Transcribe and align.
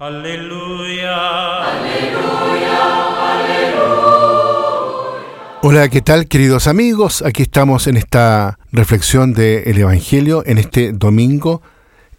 Aleluya. 0.00 1.12
Aleluya. 1.62 2.78
Aleluya. 3.34 3.98
Hola, 5.60 5.90
¿qué 5.90 6.00
tal 6.00 6.26
queridos 6.26 6.68
amigos? 6.68 7.20
Aquí 7.20 7.42
estamos 7.42 7.86
en 7.86 7.98
esta 7.98 8.58
reflexión 8.72 9.34
del 9.34 9.76
Evangelio 9.76 10.42
en 10.46 10.56
este 10.56 10.92
domingo, 10.92 11.60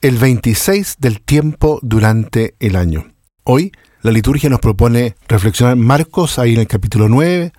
el 0.01 0.19
26 0.19 0.97
del 0.99 1.21
tiempo 1.21 1.79
durante 1.81 2.53
el 2.59 2.75
año. 2.75 3.15
Hoy 3.45 3.71
la 4.03 4.11
liturgia 4.11 4.51
nos 4.51 4.59
propone 4.59 5.15
reflexionar 5.27 5.75
Marcos 5.75 6.37
ahí 6.37 6.53
en 6.53 6.59
el 6.59 6.67
capítulo 6.67 7.09
9, 7.09 7.51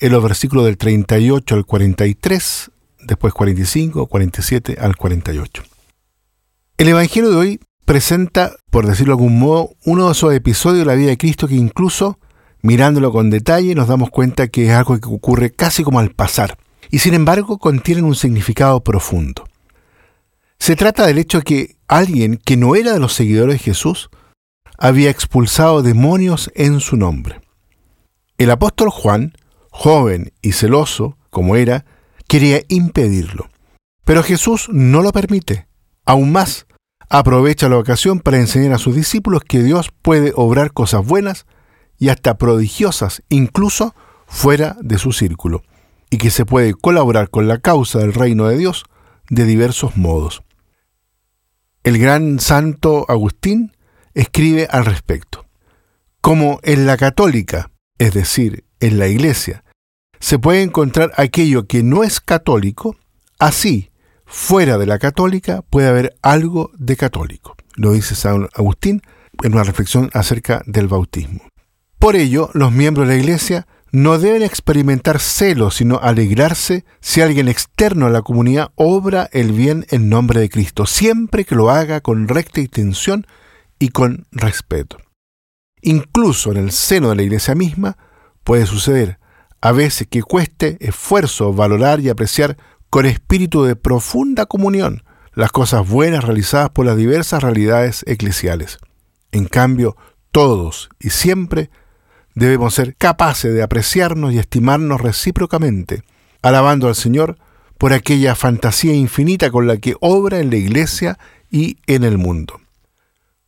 en 0.00 0.10
los 0.10 0.22
versículos 0.22 0.64
del 0.64 0.78
38 0.78 1.54
al 1.54 1.66
43, 1.66 2.70
después 3.00 3.34
45, 3.34 4.06
47 4.06 4.78
al 4.80 4.96
48. 4.96 5.64
El 6.78 6.88
Evangelio 6.88 7.28
de 7.28 7.36
hoy 7.36 7.60
presenta, 7.86 8.56
por 8.70 8.86
decirlo 8.86 9.16
de 9.16 9.22
algún 9.22 9.38
modo, 9.38 9.70
uno 9.86 10.06
de 10.06 10.12
esos 10.12 10.34
episodios 10.34 10.80
de 10.80 10.84
la 10.84 10.96
vida 10.96 11.08
de 11.08 11.16
Cristo 11.16 11.48
que 11.48 11.54
incluso, 11.54 12.18
mirándolo 12.60 13.12
con 13.12 13.30
detalle, 13.30 13.74
nos 13.74 13.88
damos 13.88 14.10
cuenta 14.10 14.48
que 14.48 14.66
es 14.66 14.72
algo 14.72 14.98
que 14.98 15.08
ocurre 15.08 15.52
casi 15.52 15.84
como 15.84 16.00
al 16.00 16.10
pasar, 16.10 16.58
y 16.90 16.98
sin 16.98 17.14
embargo 17.14 17.58
contienen 17.58 18.04
un 18.04 18.16
significado 18.16 18.82
profundo. 18.82 19.44
Se 20.58 20.74
trata 20.74 21.06
del 21.06 21.18
hecho 21.18 21.40
que 21.42 21.76
alguien 21.86 22.38
que 22.44 22.56
no 22.56 22.74
era 22.74 22.92
de 22.92 22.98
los 22.98 23.12
seguidores 23.12 23.54
de 23.54 23.64
Jesús 23.64 24.10
había 24.78 25.10
expulsado 25.10 25.82
demonios 25.82 26.50
en 26.54 26.80
su 26.80 26.96
nombre. 26.96 27.40
El 28.36 28.50
apóstol 28.50 28.90
Juan, 28.90 29.32
joven 29.70 30.32
y 30.42 30.52
celoso 30.52 31.16
como 31.30 31.54
era, 31.54 31.84
quería 32.26 32.62
impedirlo. 32.68 33.48
Pero 34.04 34.22
Jesús 34.22 34.68
no 34.72 35.02
lo 35.02 35.12
permite. 35.12 35.68
Aún 36.04 36.32
más, 36.32 36.66
aprovecha 37.08 37.68
la 37.68 37.78
ocasión 37.78 38.20
para 38.20 38.38
enseñar 38.38 38.72
a 38.72 38.78
sus 38.78 38.94
discípulos 38.94 39.42
que 39.44 39.62
Dios 39.62 39.90
puede 40.02 40.32
obrar 40.34 40.72
cosas 40.72 41.04
buenas 41.04 41.46
y 41.98 42.08
hasta 42.08 42.36
prodigiosas, 42.36 43.22
incluso 43.28 43.94
fuera 44.26 44.76
de 44.80 44.98
su 44.98 45.12
círculo, 45.12 45.62
y 46.10 46.18
que 46.18 46.30
se 46.30 46.44
puede 46.44 46.74
colaborar 46.74 47.30
con 47.30 47.48
la 47.48 47.58
causa 47.58 48.00
del 48.00 48.12
reino 48.12 48.46
de 48.46 48.58
Dios 48.58 48.84
de 49.30 49.44
diversos 49.44 49.96
modos. 49.96 50.42
El 51.82 51.98
gran 51.98 52.40
santo 52.40 53.06
Agustín 53.08 53.72
escribe 54.14 54.66
al 54.70 54.84
respecto. 54.84 55.46
Como 56.20 56.58
en 56.64 56.86
la 56.86 56.96
católica, 56.96 57.70
es 57.98 58.12
decir, 58.12 58.64
en 58.80 58.98
la 58.98 59.06
iglesia, 59.06 59.62
se 60.18 60.38
puede 60.38 60.62
encontrar 60.62 61.12
aquello 61.16 61.66
que 61.66 61.82
no 61.82 62.02
es 62.02 62.20
católico, 62.20 62.96
así 63.38 63.90
fuera 64.26 64.76
de 64.76 64.86
la 64.86 64.98
católica 64.98 65.62
puede 65.62 65.88
haber 65.88 66.16
algo 66.20 66.70
de 66.76 66.96
católico. 66.96 67.56
Lo 67.76 67.92
dice 67.92 68.14
San 68.14 68.48
Agustín 68.54 69.02
en 69.42 69.54
una 69.54 69.62
reflexión 69.62 70.10
acerca 70.12 70.62
del 70.66 70.88
bautismo. 70.88 71.40
Por 71.98 72.16
ello, 72.16 72.50
los 72.52 72.72
miembros 72.72 73.08
de 73.08 73.14
la 73.14 73.20
Iglesia 73.20 73.66
no 73.92 74.18
deben 74.18 74.42
experimentar 74.42 75.20
celo, 75.20 75.70
sino 75.70 75.98
alegrarse 76.02 76.84
si 77.00 77.22
alguien 77.22 77.48
externo 77.48 78.06
a 78.06 78.10
la 78.10 78.22
comunidad 78.22 78.72
obra 78.74 79.28
el 79.32 79.52
bien 79.52 79.86
en 79.90 80.08
nombre 80.08 80.40
de 80.40 80.50
Cristo, 80.50 80.86
siempre 80.86 81.44
que 81.44 81.54
lo 81.54 81.70
haga 81.70 82.00
con 82.00 82.28
recta 82.28 82.60
intención 82.60 83.26
y 83.78 83.90
con 83.90 84.26
respeto. 84.32 84.98
Incluso 85.80 86.50
en 86.50 86.58
el 86.58 86.72
seno 86.72 87.10
de 87.10 87.16
la 87.16 87.22
Iglesia 87.22 87.54
misma 87.54 87.96
puede 88.44 88.66
suceder 88.66 89.18
a 89.60 89.72
veces 89.72 90.06
que 90.08 90.22
cueste 90.22 90.76
esfuerzo 90.80 91.52
valorar 91.52 92.00
y 92.00 92.08
apreciar 92.08 92.56
con 92.96 93.04
espíritu 93.04 93.64
de 93.64 93.76
profunda 93.76 94.46
comunión 94.46 95.02
las 95.34 95.52
cosas 95.52 95.86
buenas 95.86 96.24
realizadas 96.24 96.70
por 96.70 96.86
las 96.86 96.96
diversas 96.96 97.42
realidades 97.42 98.02
eclesiales. 98.06 98.78
En 99.32 99.44
cambio, 99.44 99.98
todos 100.32 100.88
y 100.98 101.10
siempre 101.10 101.68
debemos 102.34 102.72
ser 102.72 102.96
capaces 102.96 103.52
de 103.52 103.62
apreciarnos 103.62 104.32
y 104.32 104.38
estimarnos 104.38 104.98
recíprocamente, 104.98 106.04
alabando 106.40 106.88
al 106.88 106.94
Señor 106.94 107.36
por 107.76 107.92
aquella 107.92 108.34
fantasía 108.34 108.94
infinita 108.94 109.50
con 109.50 109.66
la 109.66 109.76
que 109.76 109.96
obra 110.00 110.38
en 110.38 110.48
la 110.48 110.56
Iglesia 110.56 111.18
y 111.50 111.76
en 111.86 112.02
el 112.02 112.16
mundo. 112.16 112.62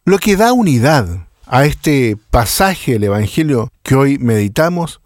Lo 0.04 0.18
que 0.18 0.36
da 0.36 0.52
unidad 0.52 1.26
a 1.46 1.64
este 1.64 2.18
pasaje 2.30 2.92
del 2.92 3.04
Evangelio 3.04 3.72
que 3.82 3.94
hoy 3.94 4.18
meditamos, 4.18 5.00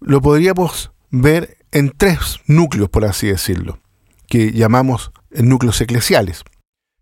lo 0.00 0.20
podríamos 0.20 0.90
ver 1.12 1.58
en 1.70 1.92
tres 1.96 2.40
núcleos, 2.48 2.88
por 2.88 3.04
así 3.04 3.28
decirlo 3.28 3.83
llamamos 4.38 5.12
núcleos 5.30 5.80
eclesiales. 5.80 6.44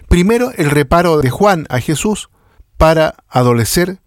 Primero, 0.09 0.53
el 0.57 0.71
reparo 0.71 1.21
de 1.21 1.31
Juan 1.31 1.67
a 1.69 1.81
Jesús 1.81 2.31
para 2.77 3.15
adolecer 3.29 4.01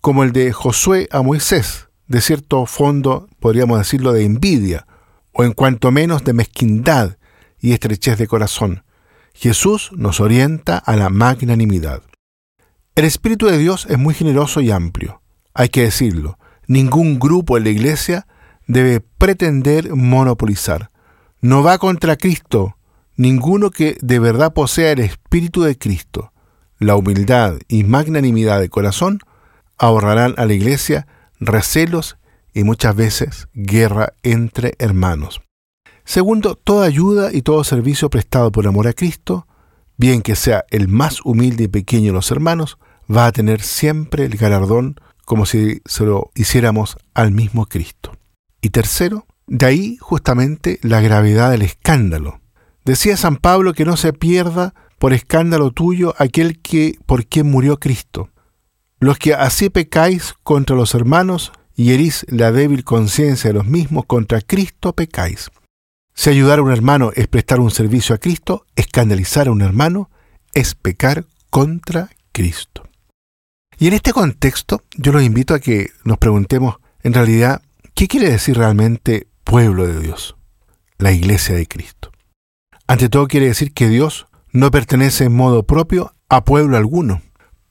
como 0.00 0.24
el 0.24 0.32
de 0.32 0.52
Josué 0.52 1.08
a 1.10 1.22
Moisés, 1.22 1.88
de 2.08 2.20
cierto 2.20 2.66
fondo, 2.66 3.28
podríamos 3.40 3.78
decirlo, 3.78 4.12
de 4.12 4.24
envidia, 4.24 4.86
o 5.32 5.44
en 5.44 5.52
cuanto 5.52 5.90
menos 5.90 6.24
de 6.24 6.32
mezquindad 6.32 7.16
y 7.58 7.72
estrechez 7.72 8.18
de 8.18 8.26
corazón. 8.26 8.84
Jesús 9.34 9.90
nos 9.94 10.20
orienta 10.20 10.76
a 10.76 10.96
la 10.96 11.08
magnanimidad. 11.08 12.02
El 12.94 13.06
Espíritu 13.06 13.46
de 13.46 13.58
Dios 13.58 13.86
es 13.88 13.98
muy 13.98 14.14
generoso 14.14 14.60
y 14.60 14.70
amplio, 14.70 15.22
hay 15.54 15.70
que 15.70 15.82
decirlo. 15.82 16.38
Ningún 16.66 17.18
grupo 17.18 17.56
en 17.56 17.64
la 17.64 17.70
iglesia 17.70 18.26
debe 18.66 19.00
pretender 19.00 19.94
monopolizar. 19.94 20.91
No 21.44 21.64
va 21.64 21.78
contra 21.78 22.16
Cristo 22.16 22.76
ninguno 23.16 23.70
que 23.70 23.98
de 24.00 24.20
verdad 24.20 24.52
posea 24.52 24.92
el 24.92 25.00
Espíritu 25.00 25.62
de 25.62 25.76
Cristo. 25.76 26.32
La 26.78 26.94
humildad 26.94 27.58
y 27.66 27.82
magnanimidad 27.82 28.60
de 28.60 28.68
corazón 28.68 29.18
ahorrarán 29.76 30.34
a 30.36 30.46
la 30.46 30.52
iglesia 30.52 31.08
recelos 31.40 32.16
y 32.54 32.62
muchas 32.62 32.94
veces 32.94 33.48
guerra 33.54 34.14
entre 34.22 34.74
hermanos. 34.78 35.42
Segundo, 36.04 36.54
toda 36.54 36.86
ayuda 36.86 37.30
y 37.32 37.42
todo 37.42 37.64
servicio 37.64 38.08
prestado 38.08 38.52
por 38.52 38.68
amor 38.68 38.86
a 38.86 38.92
Cristo, 38.92 39.48
bien 39.96 40.22
que 40.22 40.36
sea 40.36 40.64
el 40.70 40.86
más 40.86 41.22
humilde 41.24 41.64
y 41.64 41.68
pequeño 41.68 42.08
de 42.08 42.12
los 42.12 42.30
hermanos, 42.30 42.78
va 43.10 43.26
a 43.26 43.32
tener 43.32 43.62
siempre 43.62 44.26
el 44.26 44.36
galardón 44.36 44.94
como 45.24 45.44
si 45.44 45.80
se 45.86 46.04
lo 46.04 46.30
hiciéramos 46.36 46.98
al 47.14 47.32
mismo 47.32 47.66
Cristo. 47.66 48.12
Y 48.60 48.70
tercero, 48.70 49.26
de 49.52 49.66
ahí 49.66 49.98
justamente 50.00 50.78
la 50.80 51.02
gravedad 51.02 51.50
del 51.50 51.60
escándalo. 51.60 52.40
Decía 52.86 53.18
San 53.18 53.36
Pablo 53.36 53.74
que 53.74 53.84
no 53.84 53.98
se 53.98 54.14
pierda 54.14 54.72
por 54.98 55.12
escándalo 55.12 55.72
tuyo 55.72 56.14
aquel 56.16 56.58
que 56.62 56.96
por 57.04 57.26
quien 57.26 57.50
murió 57.50 57.78
Cristo. 57.78 58.30
Los 58.98 59.18
que 59.18 59.34
así 59.34 59.68
pecáis 59.68 60.34
contra 60.42 60.74
los 60.74 60.94
hermanos 60.94 61.52
y 61.76 61.92
herís 61.92 62.24
la 62.30 62.50
débil 62.50 62.82
conciencia 62.82 63.50
de 63.50 63.54
los 63.54 63.66
mismos, 63.66 64.06
contra 64.06 64.40
Cristo 64.40 64.94
pecáis. 64.94 65.50
Si 66.14 66.30
ayudar 66.30 66.58
a 66.58 66.62
un 66.62 66.72
hermano 66.72 67.10
es 67.14 67.28
prestar 67.28 67.60
un 67.60 67.70
servicio 67.70 68.14
a 68.14 68.18
Cristo, 68.18 68.64
escandalizar 68.74 69.48
a 69.48 69.52
un 69.52 69.60
hermano 69.60 70.10
es 70.54 70.74
pecar 70.74 71.26
contra 71.50 72.08
Cristo. 72.32 72.88
Y 73.78 73.88
en 73.88 73.92
este 73.92 74.14
contexto 74.14 74.82
yo 74.96 75.12
los 75.12 75.22
invito 75.22 75.52
a 75.52 75.60
que 75.60 75.90
nos 76.04 76.16
preguntemos 76.16 76.76
en 77.02 77.12
realidad 77.12 77.60
qué 77.92 78.08
quiere 78.08 78.30
decir 78.30 78.56
realmente 78.56 79.26
pueblo 79.52 79.86
de 79.86 80.00
Dios, 80.00 80.34
la 80.96 81.12
iglesia 81.12 81.54
de 81.54 81.68
Cristo. 81.68 82.10
Ante 82.86 83.10
todo 83.10 83.28
quiere 83.28 83.48
decir 83.48 83.74
que 83.74 83.90
Dios 83.90 84.26
no 84.50 84.70
pertenece 84.70 85.24
en 85.24 85.36
modo 85.36 85.64
propio 85.64 86.14
a 86.30 86.42
pueblo 86.42 86.78
alguno, 86.78 87.20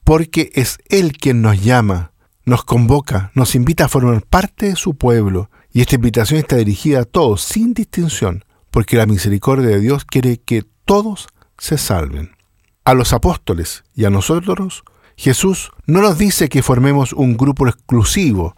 porque 0.04 0.52
es 0.54 0.78
Él 0.88 1.10
quien 1.18 1.42
nos 1.42 1.60
llama, 1.60 2.12
nos 2.44 2.62
convoca, 2.62 3.32
nos 3.34 3.56
invita 3.56 3.86
a 3.86 3.88
formar 3.88 4.22
parte 4.22 4.66
de 4.66 4.76
su 4.76 4.94
pueblo, 4.94 5.50
y 5.72 5.80
esta 5.80 5.96
invitación 5.96 6.38
está 6.38 6.54
dirigida 6.54 7.00
a 7.00 7.04
todos, 7.04 7.42
sin 7.42 7.74
distinción, 7.74 8.44
porque 8.70 8.96
la 8.96 9.06
misericordia 9.06 9.66
de 9.66 9.80
Dios 9.80 10.04
quiere 10.04 10.36
que 10.36 10.64
todos 10.84 11.26
se 11.58 11.78
salven. 11.78 12.30
A 12.84 12.94
los 12.94 13.12
apóstoles 13.12 13.82
y 13.92 14.04
a 14.04 14.10
nosotros, 14.10 14.84
Jesús 15.16 15.72
no 15.86 16.00
nos 16.00 16.16
dice 16.16 16.48
que 16.48 16.62
formemos 16.62 17.12
un 17.12 17.36
grupo 17.36 17.66
exclusivo, 17.66 18.54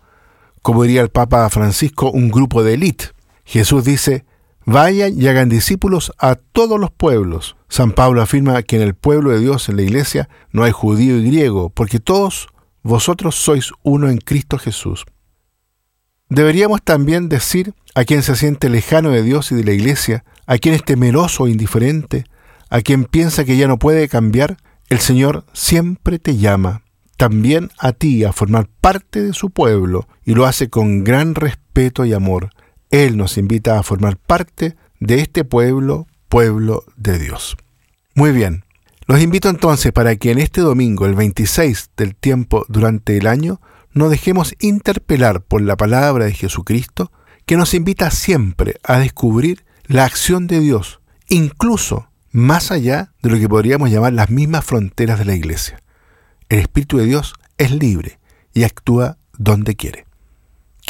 como 0.61 0.83
diría 0.83 1.01
el 1.01 1.09
Papa 1.09 1.49
Francisco, 1.49 2.11
un 2.11 2.31
grupo 2.31 2.63
de 2.63 2.75
élite. 2.75 3.15
Jesús 3.45 3.85
dice, 3.85 4.25
vayan 4.65 5.21
y 5.21 5.27
hagan 5.29 5.49
discípulos 5.49 6.13
a 6.19 6.37
todos 6.37 6.81
los 6.81 6.91
pueblos. 6.91 7.57
San 7.69 7.93
Pablo 7.93 8.23
afirma 8.23 8.63
que 8.63 8.77
en 8.77 8.83
el 8.83 8.95
pueblo 8.95 9.31
de 9.31 9.41
Dios, 9.41 9.69
en 9.69 9.77
la 9.77 9.83
iglesia, 9.83 10.29
no 10.51 10.65
hay 10.65 10.73
judío 10.73 11.19
y 11.19 11.27
griego, 11.27 11.71
porque 11.71 12.01
todos 12.01 12.49
vosotros 12.83 13.35
sois 13.35 13.73
uno 13.83 14.09
en 14.09 14.19
Cristo 14.19 14.59
Jesús. 14.59 15.05
Deberíamos 16.29 16.83
también 16.83 17.29
decir 17.29 17.75
a 17.95 18.05
quien 18.05 18.23
se 18.23 18.37
siente 18.37 18.69
lejano 18.69 19.11
de 19.11 19.23
Dios 19.23 19.53
y 19.53 19.55
de 19.55 19.65
la 19.65 19.73
iglesia, 19.73 20.25
a 20.47 20.59
quien 20.59 20.75
es 20.75 20.85
temeroso 20.85 21.45
o 21.45 21.49
indiferente, 21.49 22.25
a 22.71 22.81
quien 22.81 23.05
piensa 23.05 23.45
que 23.45 23.57
ya 23.57 23.69
no 23.69 23.79
puede 23.79 24.09
cambiar, 24.09 24.57
el 24.89 24.99
Señor 24.99 25.45
siempre 25.53 26.19
te 26.19 26.37
llama 26.37 26.85
también 27.17 27.71
a 27.79 27.93
ti 27.93 28.25
a 28.25 28.33
formar 28.33 28.69
parte 28.81 29.23
de 29.23 29.33
su 29.33 29.51
pueblo 29.51 30.09
y 30.25 30.35
lo 30.35 30.47
hace 30.47 30.69
con 30.69 31.05
gran 31.05 31.35
respeto 31.35 32.05
y 32.05 32.13
amor. 32.13 32.51
Él 32.95 33.17
nos 33.17 33.39
invita 33.39 33.77
a 33.77 33.83
formar 33.83 34.17
parte 34.19 34.77
de 35.01 35.19
este 35.19 35.43
pueblo, 35.43 36.07
pueblo 36.29 36.85
de 36.97 37.19
Dios. 37.19 37.57
Muy 38.15 38.31
bien, 38.31 38.65
Los 39.09 39.21
invito 39.21 39.49
entonces 39.49 39.91
para 39.91 40.15
que 40.15 40.31
en 40.31 40.39
este 40.39 40.61
domingo, 40.61 41.05
el 41.05 41.17
26 41.17 41.91
del 41.97 42.15
tiempo 42.15 42.65
durante 42.69 43.17
el 43.17 43.27
año, 43.27 43.61
nos 43.95 44.11
dejemos 44.11 44.55
interpelar 44.61 45.43
por 45.43 45.61
la 45.61 45.77
palabra 45.77 46.27
de 46.27 46.35
Jesucristo, 46.35 47.11
que 47.47 47.57
nos 47.57 47.75
invita 47.75 48.13
siempre 48.13 48.77
a 48.85 49.01
descubrir 49.01 49.65
la 49.89 50.05
acción 50.05 50.47
de 50.47 50.61
Dios, 50.61 51.01
incluso 51.29 52.09
más 52.31 52.71
allá 52.71 53.13
de 53.23 53.31
lo 53.31 53.41
que 53.41 53.49
podríamos 53.49 53.91
llamar 53.91 54.13
las 54.13 54.31
mismas 54.31 54.65
fronteras 54.65 55.19
de 55.19 55.25
la 55.25 55.35
iglesia. 55.35 55.83
El 56.49 56.61
Espíritu 56.61 56.99
de 56.99 57.07
Dios 57.07 57.35
es 57.59 57.73
libre 57.73 58.21
y 58.53 58.63
actúa 58.63 59.19
donde 59.37 59.75
quiere. 59.75 60.07